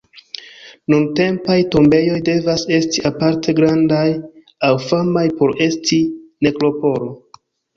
Nuntempaj 0.93 1.57
tombejoj 1.75 2.17
devas 2.31 2.65
esti 2.79 3.05
aparte 3.11 3.55
grandaj 3.61 4.07
aŭ 4.69 4.73
famaj 4.89 5.27
por 5.43 5.55
esti 5.69 6.03
"nekropolo". 6.49 7.17